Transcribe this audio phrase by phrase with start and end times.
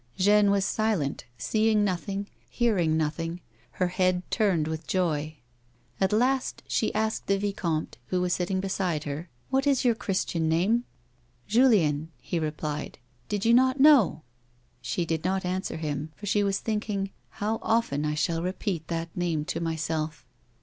[0.17, 3.39] Jeanne was silent, seeing nothing, hearing nothing,
[3.73, 5.35] her head turned with joy.
[5.99, 10.49] At last she asked the vicomte, who was sitting beside her:" What is your christian
[10.49, 10.85] name 1
[11.49, 12.97] ""Julien,'' he replied;
[13.29, 14.23] "did you not know?"
[14.81, 19.15] She did not answ»r him, for she was thinking: "How often I shall repeat that
[19.15, 20.25] name to myself."